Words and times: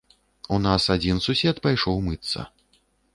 У 0.55 0.57
нас 0.67 0.87
адзін 0.95 1.21
сусед 1.27 1.59
пайшоў 1.65 1.99
мыцца. 2.07 2.47